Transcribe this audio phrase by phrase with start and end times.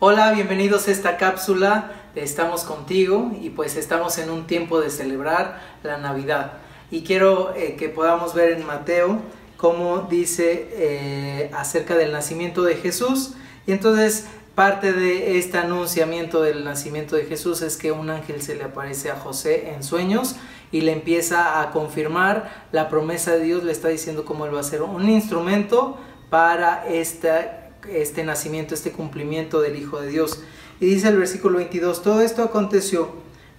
[0.00, 1.92] Hola, bienvenidos a esta cápsula
[2.22, 6.54] Estamos contigo y pues estamos en un tiempo de celebrar la Navidad.
[6.90, 9.20] Y quiero eh, que podamos ver en Mateo
[9.56, 13.34] cómo dice eh, acerca del nacimiento de Jesús.
[13.66, 14.26] Y entonces
[14.58, 19.08] parte de este anunciamiento del nacimiento de Jesús es que un ángel se le aparece
[19.08, 20.34] a José en sueños
[20.72, 24.58] y le empieza a confirmar la promesa de Dios, le está diciendo cómo él va
[24.58, 25.96] a ser un instrumento
[26.28, 30.42] para esta este nacimiento, este cumplimiento del Hijo de Dios.
[30.80, 33.10] Y dice el versículo 22, todo esto aconteció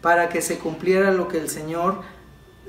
[0.02, 2.02] para que se cumpliera lo que el Señor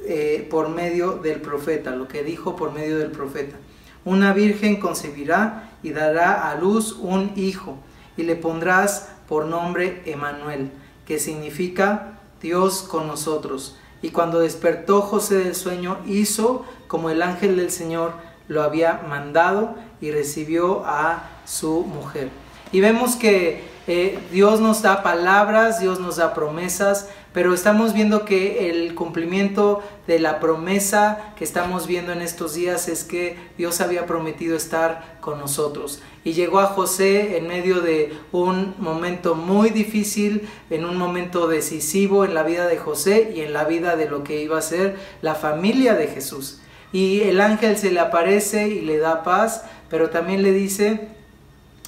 [0.07, 3.57] eh, por medio del profeta, lo que dijo por medio del profeta.
[4.05, 7.77] Una virgen concebirá y dará a luz un hijo
[8.21, 10.71] y le pondrás por nombre Emanuel,
[11.07, 13.77] que significa Dios con nosotros.
[14.03, 18.13] Y cuando despertó José del sueño, hizo como el ángel del Señor
[18.47, 22.29] lo había mandado y recibió a su mujer.
[22.73, 28.25] Y vemos que eh, Dios nos da palabras, Dios nos da promesas, pero estamos viendo
[28.25, 33.81] que el cumplimiento de la promesa que estamos viendo en estos días es que Dios
[33.81, 36.01] había prometido estar con nosotros.
[36.23, 42.25] Y llegó a José en medio de un momento muy difícil, en un momento decisivo
[42.25, 45.01] en la vida de José y en la vida de lo que iba a ser
[45.21, 46.61] la familia de Jesús.
[46.93, 51.09] Y el ángel se le aparece y le da paz, pero también le dice,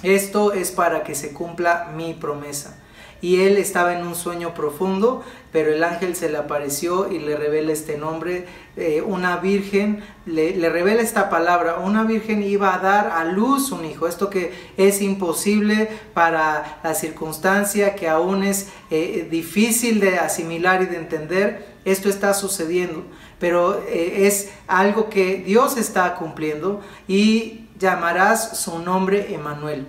[0.02, 2.76] esto es para que se cumpla mi promesa.
[3.22, 5.22] Y él estaba en un sueño profundo,
[5.52, 8.46] pero el ángel se le apareció y le revela este nombre.
[8.76, 11.76] Eh, una virgen le, revela esta palabra.
[11.76, 14.08] Una virgen iba a dar a luz un hijo.
[14.08, 20.86] Esto que es imposible para la circunstancia, que aún es eh, difícil de asimilar y
[20.86, 21.72] de entender.
[21.84, 23.04] Esto está sucediendo,
[23.38, 29.86] pero eh, es algo que Dios está cumpliendo y llamarás su nombre Emanuel.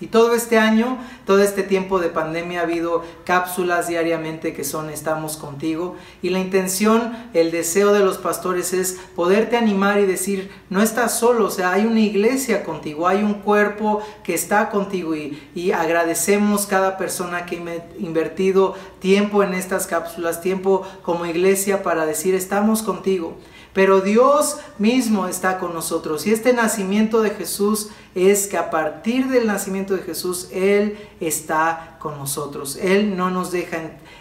[0.00, 4.90] Y todo este año, todo este tiempo de pandemia ha habido cápsulas diariamente que son
[4.90, 5.94] Estamos contigo.
[6.20, 11.16] Y la intención, el deseo de los pastores es poderte animar y decir, no estás
[11.16, 15.14] solo, o sea, hay una iglesia contigo, hay un cuerpo que está contigo.
[15.14, 21.84] Y, y agradecemos cada persona que ha invertido tiempo en estas cápsulas, tiempo como iglesia
[21.84, 23.36] para decir, estamos contigo.
[23.74, 26.26] Pero Dios mismo está con nosotros.
[26.26, 31.96] Y este nacimiento de Jesús es que a partir del nacimiento de Jesús, Él está
[31.98, 32.78] con nosotros.
[32.80, 33.78] Él no nos deja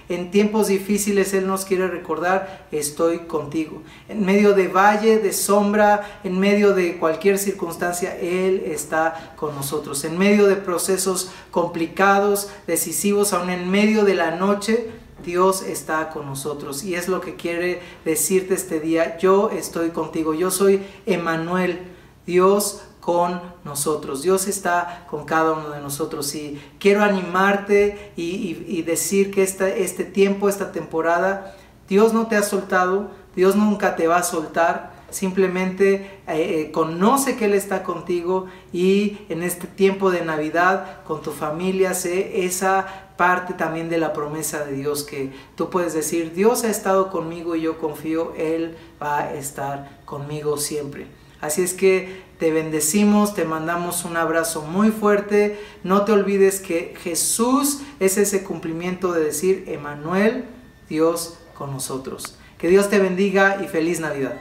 [0.10, 3.84] en, tiempos difíciles, Él nos quiere recordar, estoy contigo.
[4.10, 10.04] En medio de valle, de sombra, en medio de cualquier circunstancia, Él está con nosotros.
[10.04, 14.90] En medio de procesos complicados, decisivos, aún en medio de la noche,
[15.24, 20.34] Dios está con nosotros y es lo que quiere decirte este día, yo estoy contigo,
[20.34, 21.80] yo soy Emanuel,
[22.26, 29.32] Dios con nosotros, Dios está con cada uno de nosotros y quiero animarte y, decir
[29.32, 31.56] que este tiempo, esta temporada,
[31.90, 37.38] Dios no te ha soltado, Dios nunca te va a soltar, simplemente eh, eh, conoce
[37.38, 43.12] que Él está contigo y en este tiempo de Navidad con tu familia sé esa
[43.16, 47.56] parte también de la promesa de Dios que tú puedes decir, Dios ha estado conmigo
[47.56, 51.08] y yo confío, Él va a estar conmigo siempre.
[51.40, 55.60] Así es que te bendecimos, te mandamos un abrazo muy fuerte.
[55.84, 60.46] No te olvides que Jesús es ese cumplimiento de decir, Emanuel,
[60.90, 62.38] Dios con nosotros.
[62.58, 64.40] Que Dios te bendiga y feliz Navidad.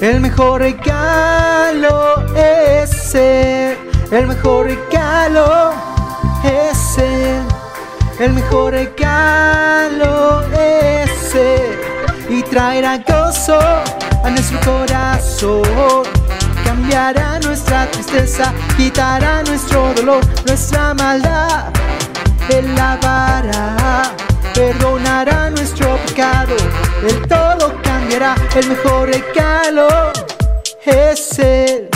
[0.00, 3.76] El mejor regalo es ser,
[4.12, 5.72] el mejor regalo
[6.44, 7.40] es ser,
[8.20, 11.80] el mejor regalo es ser
[12.30, 16.04] y traerá gozo a nuestro corazón.
[16.64, 21.72] Cambiará nuestra tristeza, quitará nuestro dolor, nuestra maldad,
[22.50, 24.12] Él lavará,
[24.54, 26.54] perdonará nuestro pecado,
[27.02, 27.47] el todo
[28.20, 29.86] el mejor regalo
[30.84, 31.88] es Él.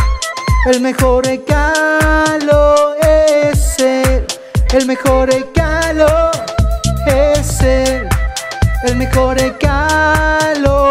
[0.67, 4.25] El mejor regalo es Él.
[4.73, 6.31] El mejor regalo
[7.07, 8.09] es Él.
[8.85, 10.82] El mejor regalo.